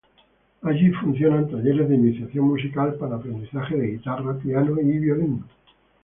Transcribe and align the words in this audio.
Allí 0.63 0.89
funcionan 0.93 1.47
talleres 1.51 1.87
de 1.87 1.93
iniciación 1.93 2.45
musical 2.45 2.95
para 2.95 3.17
aprendizaje 3.17 3.75
de 3.75 3.87
guitarra, 3.91 4.35
piano 4.39 4.81
y 4.81 4.97
violín. 4.97 5.43